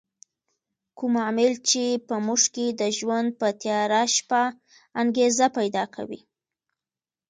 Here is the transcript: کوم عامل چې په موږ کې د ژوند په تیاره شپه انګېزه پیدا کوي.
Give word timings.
کوم 0.97 1.13
عامل 1.23 1.51
چې 1.69 1.83
په 2.07 2.15
موږ 2.25 2.41
کې 2.55 2.65
د 2.79 2.81
ژوند 2.97 3.29
په 3.39 3.47
تیاره 3.61 4.01
شپه 4.15 4.43
انګېزه 5.01 5.47
پیدا 5.57 5.83
کوي. 5.95 6.19